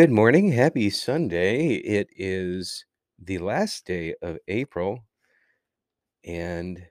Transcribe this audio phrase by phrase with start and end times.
[0.00, 0.50] Good morning.
[0.50, 1.74] Happy Sunday.
[1.74, 2.86] It is
[3.22, 5.04] the last day of April.
[6.24, 6.82] And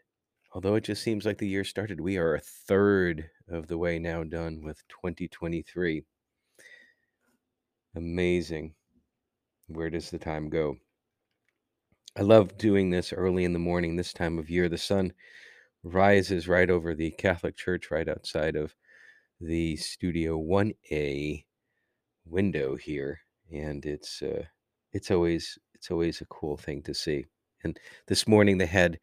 [0.53, 3.97] although it just seems like the year started, we are a third of the way
[3.97, 6.03] now done with 2023.
[7.95, 8.75] Amazing.
[9.65, 10.75] Where does the time go?
[12.15, 14.69] I love doing this early in the morning, this time of year.
[14.69, 15.13] The sun
[15.81, 18.75] rises right over the Catholic Church, right outside of
[19.41, 21.45] the Studio 1A
[22.29, 23.19] window here.
[23.51, 24.43] And it's, uh,
[24.93, 27.25] it's always it's always a cool thing to see.
[27.63, 28.99] And this morning they had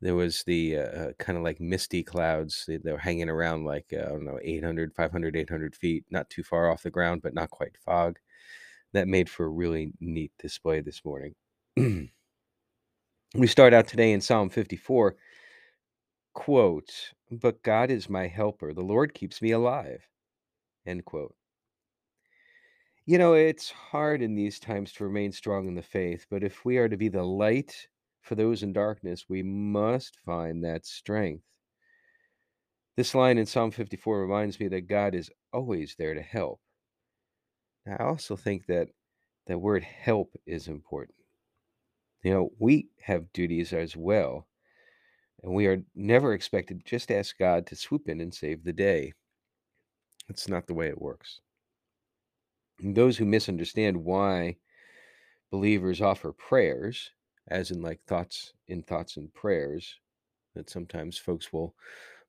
[0.00, 2.64] there was the uh, uh, kind of like misty clouds.
[2.66, 6.30] They, they were hanging around like uh, I don't know 800, 500, 800 feet, not
[6.30, 8.18] too far off the ground, but not quite fog.
[8.92, 11.34] That made for a really neat display this morning.
[13.34, 15.16] we start out today in Psalm 54.
[16.32, 18.72] Quote, but God is my helper.
[18.72, 20.08] The Lord keeps me alive.
[20.86, 21.34] End quote.
[23.10, 26.64] You know, it's hard in these times to remain strong in the faith, but if
[26.64, 27.88] we are to be the light
[28.20, 31.42] for those in darkness, we must find that strength.
[32.96, 36.60] This line in Psalm 54 reminds me that God is always there to help.
[37.84, 38.86] I also think that
[39.48, 41.16] the word help is important.
[42.22, 44.46] You know, we have duties as well,
[45.42, 48.72] and we are never expected to just ask God to swoop in and save the
[48.72, 49.14] day.
[50.28, 51.40] That's not the way it works.
[52.80, 54.56] And those who misunderstand why
[55.50, 57.10] believers offer prayers,
[57.48, 59.98] as in like thoughts in thoughts and prayers,
[60.54, 61.74] that sometimes folks will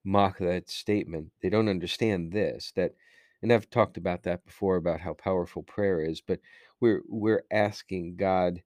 [0.04, 1.32] mock that statement.
[1.42, 2.94] They don't understand this that
[3.42, 6.40] and I've talked about that before about how powerful prayer is, but
[6.80, 8.62] we're we're asking God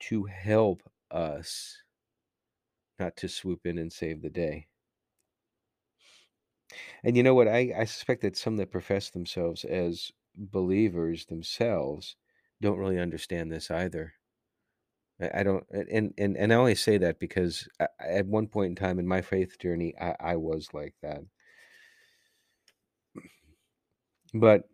[0.00, 1.76] to help us
[2.98, 4.66] not to swoop in and save the day.
[7.02, 7.48] And you know what?
[7.48, 12.16] I, I suspect that some that profess themselves as believers themselves
[12.60, 14.14] don't really understand this either.
[15.20, 18.74] I, don't, and, and and I only say that because I, at one point in
[18.74, 21.20] time in my faith journey, I, I was like that.
[24.34, 24.64] But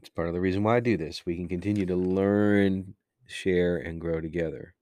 [0.00, 1.24] it's part of the reason why I do this.
[1.24, 2.94] We can continue to learn,
[3.26, 4.74] share, and grow together.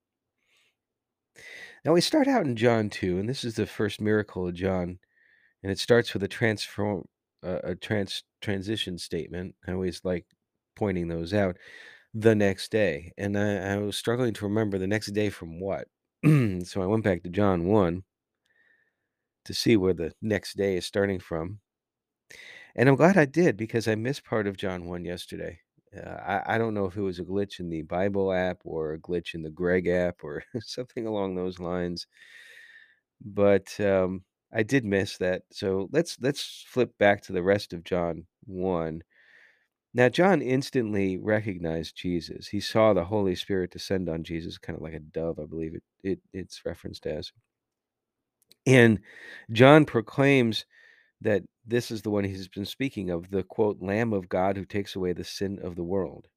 [1.84, 4.98] Now we start out in John 2, and this is the first miracle of John,
[5.62, 7.06] and it starts with a transform
[7.64, 9.54] a trans transition statement.
[9.66, 10.26] I always like
[10.76, 11.56] pointing those out.
[12.14, 15.88] The next day, and I, I was struggling to remember the next day from what.
[16.24, 18.04] so I went back to John 1
[19.44, 21.60] to see where the next day is starting from.
[22.74, 25.60] And I'm glad I did because I missed part of John 1 yesterday.
[25.96, 28.92] Uh, I, I don't know if it was a glitch in the Bible app or
[28.92, 32.06] a glitch in the Greg app or something along those lines,
[33.24, 34.22] but um,
[34.56, 35.42] I did miss that.
[35.52, 39.02] So let's let's flip back to the rest of John 1.
[39.92, 42.48] Now John instantly recognized Jesus.
[42.48, 45.74] He saw the Holy Spirit descend on Jesus, kind of like a dove, I believe
[45.74, 47.32] it, it it's referenced as.
[48.66, 49.00] And
[49.52, 50.64] John proclaims
[51.20, 54.64] that this is the one he's been speaking of, the quote, Lamb of God who
[54.64, 56.28] takes away the sin of the world.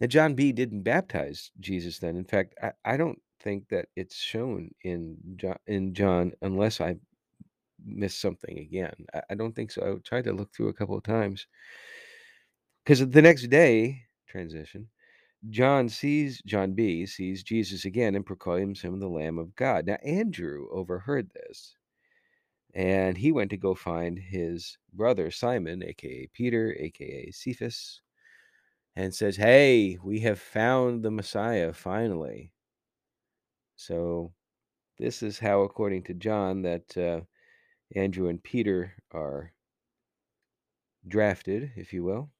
[0.00, 0.52] Now, John B.
[0.52, 2.16] didn't baptize Jesus then.
[2.16, 6.96] In fact, I, I don't think that it's shown in John, in John unless I
[7.84, 8.94] missed something again.
[9.14, 9.82] I, I don't think so.
[9.82, 11.46] I tried to look through a couple of times
[12.84, 14.88] because the next day, transition,
[15.50, 17.06] John sees, John B.
[17.06, 19.86] sees Jesus again and proclaims him the Lamb of God.
[19.86, 21.76] Now, Andrew overheard this
[22.74, 28.02] and he went to go find his brother Simon, aka Peter, aka Cephas,
[28.96, 32.52] and says, Hey, we have found the Messiah finally.
[33.76, 34.32] So,
[34.98, 37.20] this is how, according to John, that uh,
[37.94, 39.52] Andrew and Peter are
[41.06, 42.30] drafted, if you will.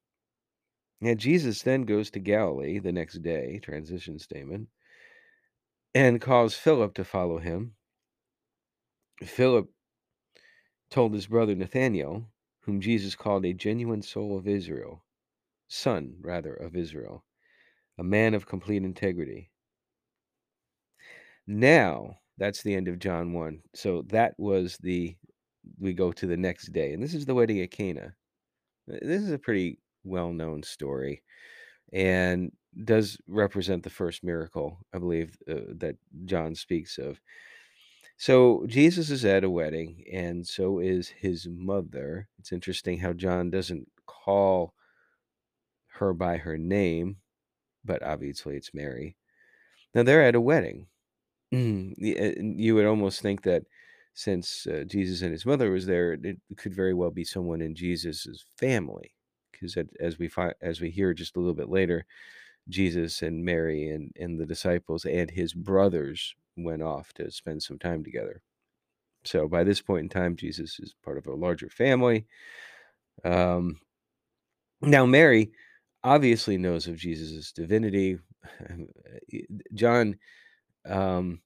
[1.03, 4.69] And Jesus then goes to Galilee the next day, transition statement,
[5.95, 7.75] and calls Philip to follow him.
[9.23, 9.71] Philip
[10.91, 12.31] told his brother Nathanael,
[12.61, 15.05] whom Jesus called a genuine soul of Israel,
[15.69, 17.25] son, rather, of Israel,
[17.99, 19.51] a man of complete integrity.
[21.47, 23.61] Now, that's the end of John 1.
[23.75, 25.17] So that was the,
[25.79, 26.93] we go to the next day.
[26.93, 28.15] And this is the wedding at Cana.
[28.87, 31.23] This is a pretty well known story
[31.93, 32.53] and
[32.85, 37.21] does represent the first miracle, I believe, uh, that John speaks of.
[38.19, 42.29] So Jesus is at a wedding, and so is his mother.
[42.39, 44.75] It's interesting how John doesn't call
[45.99, 47.17] her by her name,
[47.85, 49.17] but obviously it's Mary.
[49.95, 50.87] Now they're at a wedding.
[51.51, 53.63] You would almost think that
[54.15, 57.75] since uh, Jesus and his mother was there, it could very well be someone in
[57.75, 59.13] Jesus's family,
[59.53, 62.07] because as we find as we hear just a little bit later,
[62.69, 67.79] Jesus and Mary and and the disciples and his brothers went off to spend some
[67.79, 68.41] time together.
[69.25, 72.27] So by this point in time, Jesus is part of a larger family.
[73.25, 73.81] Um,
[74.81, 75.51] now Mary
[76.05, 78.19] obviously knows of Jesus' divinity.
[79.75, 80.17] John
[80.87, 81.41] um,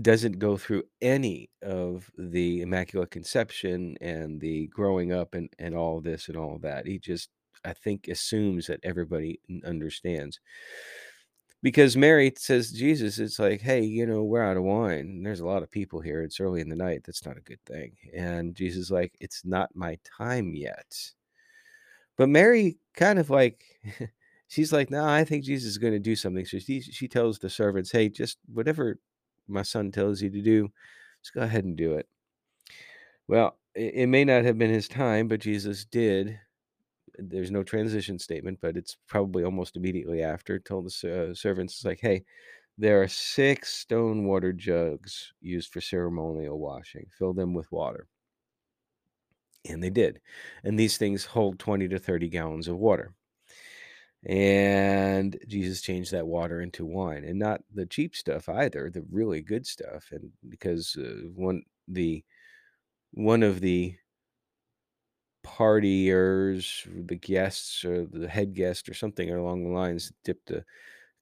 [0.00, 6.00] doesn't go through any of the Immaculate Conception and the growing up and, and all
[6.00, 6.86] this and all that.
[6.86, 7.30] He just,
[7.64, 10.40] I think, assumes that everybody understands.
[11.62, 15.22] Because Mary says, Jesus, it's like, hey, you know, we're out of wine.
[15.22, 16.22] There's a lot of people here.
[16.22, 17.02] It's early in the night.
[17.06, 17.92] That's not a good thing.
[18.14, 20.94] And Jesus, like, it's not my time yet.
[22.18, 23.64] But Mary kind of like,
[24.54, 26.44] she's like, no, I think Jesus is going to do something.
[26.44, 28.98] So she, she tells the servants, hey, just whatever
[29.48, 30.68] my son tells you to do,
[31.22, 32.06] just go ahead and do it.
[33.26, 36.38] Well, it, it may not have been his time, but Jesus did.
[37.18, 40.60] There's no transition statement, but it's probably almost immediately after.
[40.60, 42.24] Told the uh, servants, like, hey,
[42.78, 47.06] there are six stone water jugs used for ceremonial washing.
[47.18, 48.06] Fill them with water.
[49.68, 50.20] And they did.
[50.62, 53.14] And these things hold 20 to 30 gallons of water.
[54.26, 59.42] And Jesus changed that water into wine and not the cheap stuff either, the really
[59.42, 60.08] good stuff.
[60.12, 62.24] And because uh, one, the,
[63.12, 63.96] one of the
[65.44, 70.64] partiers, the guests or the head guest or something along the lines dipped a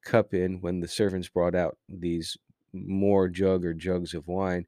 [0.03, 2.37] cup in when the servants brought out these
[2.73, 4.65] more jug or jugs of wine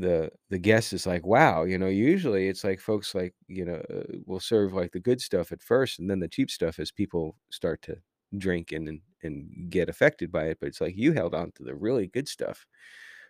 [0.00, 3.82] the the guest is like wow you know usually it's like folks like you know
[3.92, 6.90] uh, will serve like the good stuff at first and then the cheap stuff as
[6.90, 7.96] people start to
[8.36, 11.74] drink and and, get affected by it but it's like you held on to the
[11.74, 12.64] really good stuff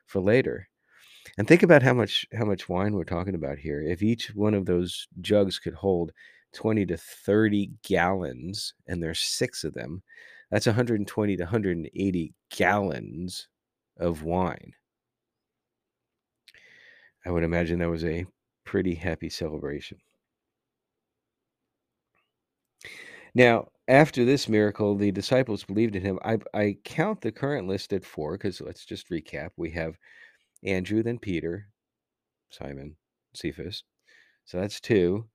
[0.09, 0.69] for later.
[1.37, 3.83] And think about how much how much wine we're talking about here.
[3.83, 6.13] If each one of those jugs could hold
[6.55, 10.03] 20 to 30 gallons and there's six of them
[10.51, 13.49] that's 120 to 180 gallons
[13.99, 14.73] of wine
[17.29, 18.25] I would imagine that was a
[18.65, 19.99] pretty happy celebration.
[23.35, 26.19] Now, after this miracle, the disciples believed in him.
[26.25, 29.51] I, I count the current list at four because let's just recap.
[29.59, 29.99] We have
[30.65, 31.69] Andrew, then Peter,
[32.49, 32.97] Simon,
[33.35, 33.85] Cephas.
[34.47, 35.29] So that's two.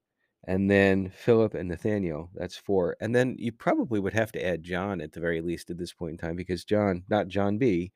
[0.48, 2.32] And then Philip and Nathaniel.
[2.34, 2.98] That's four.
[3.02, 5.94] And then you probably would have to add John at the very least at this
[5.94, 7.92] point in time because John, not John B,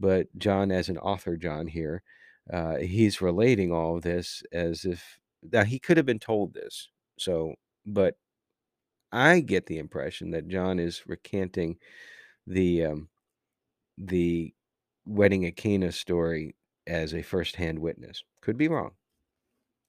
[0.00, 2.02] but John as an author, John here,
[2.52, 5.18] uh, he's relating all this as if
[5.52, 6.88] now he could have been told this.
[7.18, 7.54] So,
[7.84, 8.16] but
[9.12, 11.78] I get the impression that John is recanting
[12.46, 13.08] the um,
[13.98, 14.54] the
[15.06, 16.54] wedding at Cana story
[16.86, 18.22] as a firsthand witness.
[18.42, 18.92] Could be wrong.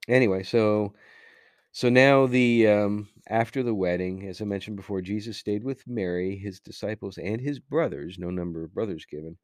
[0.07, 0.93] Anyway, so
[1.71, 6.37] so now the um, after the wedding, as I mentioned before, Jesus stayed with Mary,
[6.37, 8.17] his disciples, and his brothers.
[8.17, 9.37] No number of brothers given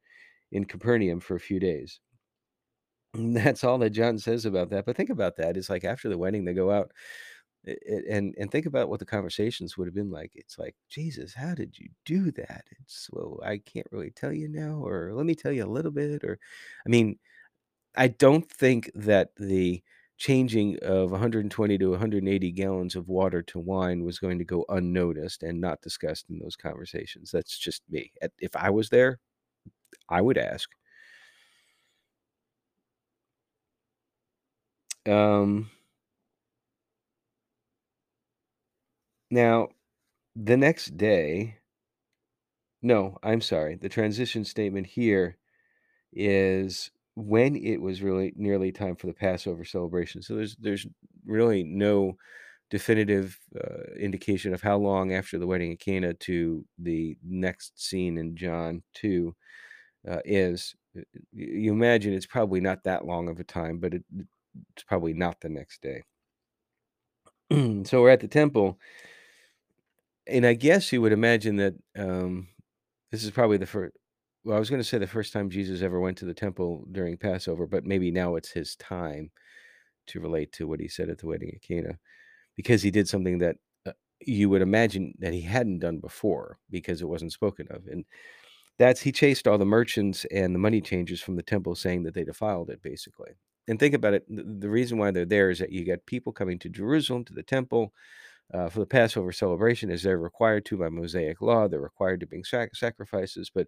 [0.52, 2.00] in Capernaum for a few days.
[3.34, 6.18] That's all that John says about that, but think about that, it's like after the
[6.18, 6.90] wedding, they go out,
[8.10, 10.32] and and think about what the conversations would have been like.
[10.34, 14.48] It's like, "Jesus, how did you do that?" It's, "Well, I can't really tell you
[14.48, 16.38] now," or, "Let me tell you a little bit," or
[16.86, 17.18] I mean,
[17.96, 19.82] I don't think that the
[20.18, 25.42] changing of 120 to 180 gallons of water to wine was going to go unnoticed
[25.44, 27.30] and not discussed in those conversations.
[27.32, 28.12] That's just me.
[28.40, 29.20] if I was there,
[30.10, 30.70] I would ask.
[35.06, 35.70] Um
[39.30, 39.68] now,
[40.36, 41.58] the next day
[42.82, 43.76] no, I'm sorry.
[43.76, 45.38] The transition statement here
[46.12, 50.22] is when it was really nearly time for the Passover celebration.
[50.22, 50.86] So there's there's
[51.26, 52.16] really no
[52.70, 58.18] definitive uh, indication of how long after the wedding at Cana to the next scene
[58.18, 59.34] in John 2
[60.10, 60.74] uh, is.
[61.32, 64.04] You imagine it's probably not that long of a time, but it,
[64.72, 66.02] it's probably not the next day.
[67.84, 68.78] so we're at the temple,
[70.26, 72.48] and I guess you would imagine that um,
[73.10, 73.94] this is probably the first.
[74.44, 76.84] Well, I was going to say the first time Jesus ever went to the temple
[76.92, 79.30] during Passover, but maybe now it's his time
[80.08, 81.98] to relate to what he said at the wedding at Cana,
[82.54, 83.56] because he did something that
[83.86, 88.04] uh, you would imagine that he hadn't done before because it wasn't spoken of, and
[88.78, 92.14] that's he chased all the merchants and the money changers from the temple, saying that
[92.14, 93.34] they defiled it, basically
[93.68, 94.24] and think about it.
[94.28, 97.42] The, reason why they're there is that you get people coming to Jerusalem to the
[97.42, 97.92] temple
[98.52, 101.66] uh, for the Passover celebration, as they're required to by Mosaic law.
[101.66, 103.66] They're required to bring sac- sacrifices, but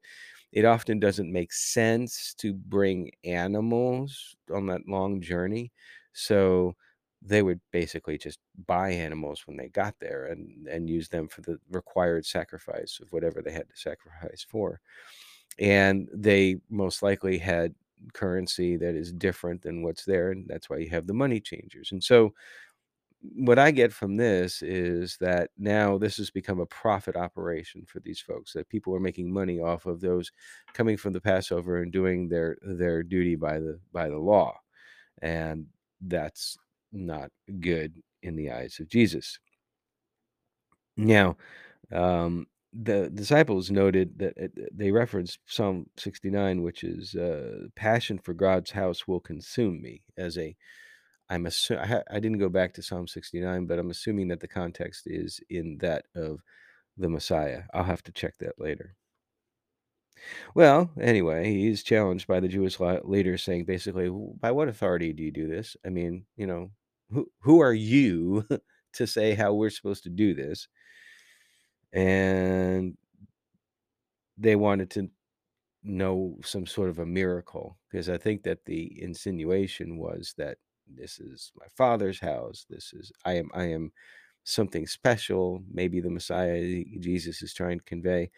[0.52, 5.72] it often doesn't make sense to bring animals on that long journey.
[6.12, 6.74] So
[7.22, 11.40] they would basically just buy animals when they got there and and use them for
[11.40, 14.80] the required sacrifice of whatever they had to sacrifice for
[15.58, 17.74] and they most likely had
[18.12, 21.92] currency that is different than what's there and that's why you have the money changers
[21.92, 22.32] and so
[23.34, 28.00] what i get from this is that now this has become a profit operation for
[28.00, 30.30] these folks that people are making money off of those
[30.74, 34.54] coming from the passover and doing their their duty by the by the law
[35.22, 35.66] and
[36.02, 36.56] that's
[36.92, 39.38] not good in the eyes of jesus.
[40.96, 41.36] Now
[41.92, 42.46] um,
[42.84, 48.70] the disciples noted that it, they referenced Psalm 69, which is uh, "Passion for God's
[48.72, 50.56] house will consume me." As a,
[51.30, 54.40] I'm assu- I, ha- I didn't go back to Psalm 69, but I'm assuming that
[54.40, 56.40] the context is in that of
[56.98, 57.64] the Messiah.
[57.74, 58.96] I'll have to check that later.
[60.54, 65.30] Well, anyway, he's challenged by the Jewish leaders, saying basically, "By what authority do you
[65.30, 65.76] do this?
[65.84, 66.70] I mean, you know,
[67.10, 68.46] who who are you
[68.94, 70.68] to say how we're supposed to do this?"
[71.96, 72.96] And
[74.38, 75.08] they wanted to
[75.82, 81.18] know some sort of a miracle because I think that the insinuation was that this
[81.18, 82.66] is my father's house.
[82.68, 83.92] This is I am I am
[84.44, 85.62] something special.
[85.72, 88.30] Maybe the Messiah Jesus is trying to convey.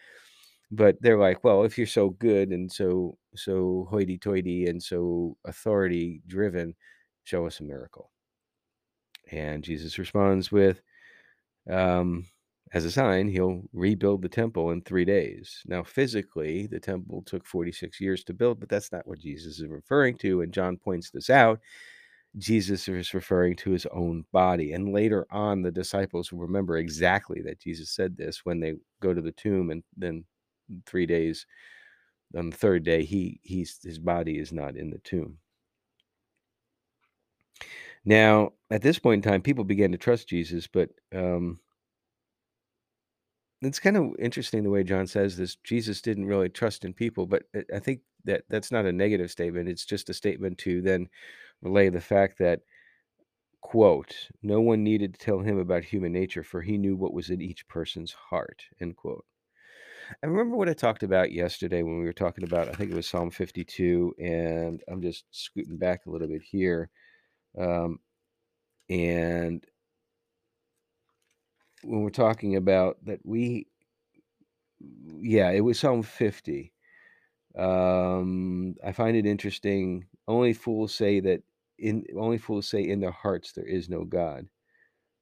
[0.71, 6.21] But they're like, well, if you're so good and so so hoity-toity and so authority
[6.27, 6.75] driven,
[7.25, 8.11] show us a miracle.
[9.31, 10.81] And Jesus responds with,
[11.69, 12.25] um,
[12.73, 15.63] as a sign, he'll rebuild the temple in three days.
[15.65, 19.67] Now, physically, the temple took 46 years to build, but that's not what Jesus is
[19.67, 20.41] referring to.
[20.41, 21.59] And John points this out.
[22.37, 24.73] Jesus is referring to his own body.
[24.73, 29.15] And later on, the disciples will remember exactly that Jesus said this when they go
[29.15, 30.23] to the tomb, and then
[30.85, 31.47] three days,
[32.37, 35.39] on the third day, he he's his body is not in the tomb.
[38.05, 41.59] Now, at this point in time, people began to trust Jesus, but um,
[43.61, 45.55] it's kind of interesting the way John says this.
[45.57, 49.31] Jesus didn't really trust in people, but I- I think that that's not a negative
[49.31, 49.69] statement.
[49.69, 51.09] It's just a statement to then
[51.61, 52.61] relay the fact that,
[53.61, 57.29] quote, no one needed to tell him about human nature, for he knew what was
[57.29, 59.25] in each person's heart, end quote.
[60.23, 62.95] I remember what I talked about yesterday when we were talking about, I think it
[62.95, 66.89] was Psalm 52, and I'm just scooting back a little bit here.
[67.57, 67.99] Um,
[68.89, 69.65] and
[71.83, 73.67] when we're talking about that, we,
[75.19, 76.73] yeah, it was Psalm 50.
[77.57, 80.05] Um, I find it interesting.
[80.27, 81.41] Only fools say that
[81.77, 84.47] in only fools say in their hearts there is no God.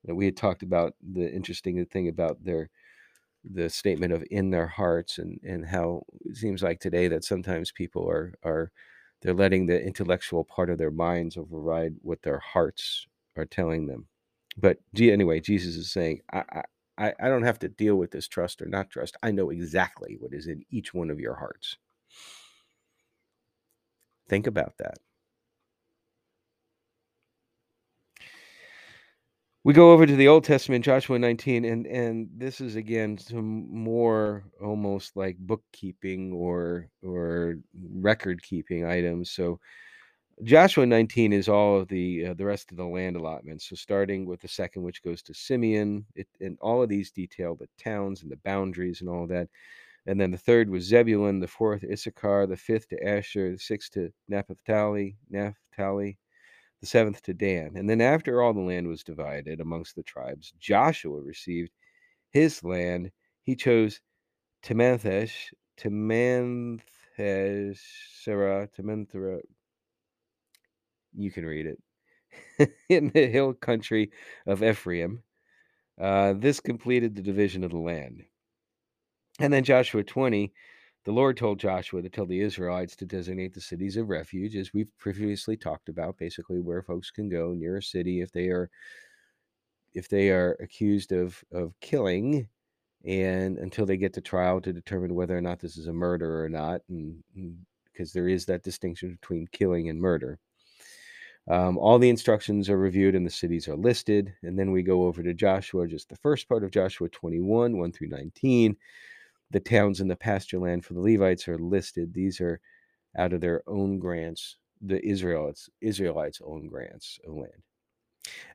[0.06, 2.70] That we had talked about the interesting thing about their
[3.44, 7.72] the statement of in their hearts and and how it seems like today that sometimes
[7.72, 8.72] people are are
[9.22, 14.08] they're letting the intellectual part of their minds override what their hearts are telling them.
[14.58, 16.64] But anyway, Jesus is saying, I,
[16.98, 19.18] I I don't have to deal with this trust or not trust.
[19.24, 21.78] I know exactly what is in each one of your hearts.
[24.30, 24.98] Think about that.
[29.64, 33.68] We go over to the Old Testament, Joshua 19, and and this is again some
[33.70, 37.58] more almost like bookkeeping or or
[37.94, 39.32] record keeping items.
[39.32, 39.60] So
[40.44, 43.68] Joshua 19 is all of the uh, the rest of the land allotments.
[43.70, 47.56] So starting with the second, which goes to Simeon, it, and all of these detail
[47.56, 49.50] the towns and the boundaries and all that.
[50.06, 53.92] And then the third was Zebulun, the fourth Issachar, the fifth to Asher, the sixth
[53.94, 56.18] to Naphtali, Naphtali,
[56.82, 57.76] the seventh to Dan.
[57.76, 61.72] And then after all the land was divided amongst the tribes, Joshua received
[62.32, 63.12] his land.
[63.44, 64.02] He chose
[64.64, 66.82] Temanthesh, Temanthesera,
[68.76, 69.42] Temanthera.
[71.18, 71.80] You can read it.
[72.90, 74.12] in the hill country
[74.46, 75.24] of Ephraim.
[76.00, 78.24] Uh, this completed the division of the land.
[79.40, 80.52] And then Joshua 20,
[81.06, 84.74] the Lord told Joshua to tell the Israelites to designate the cities of refuge, as
[84.74, 88.70] we've previously talked about, basically where folks can go near a city if they are
[89.94, 92.48] if they are accused of of killing
[93.06, 96.44] and until they get to trial to determine whether or not this is a murder
[96.44, 97.24] or not and
[97.86, 100.38] because there is that distinction between killing and murder
[101.50, 105.04] um, all the instructions are reviewed and the cities are listed and then we go
[105.04, 108.76] over to joshua just the first part of joshua 21 1 through 19
[109.52, 112.60] the towns in the pasture land for the levites are listed these are
[113.18, 117.64] out of their own grants the israelites israelites own grants of land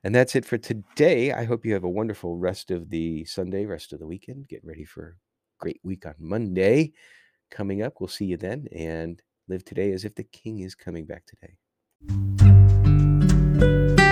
[0.03, 1.31] and that's it for today.
[1.31, 4.47] I hope you have a wonderful rest of the Sunday, rest of the weekend.
[4.47, 5.13] Get ready for a
[5.59, 6.93] great week on Monday
[7.51, 7.95] coming up.
[7.99, 12.52] We'll see you then and live today as if the king is coming back today.
[13.59, 14.02] Thank you.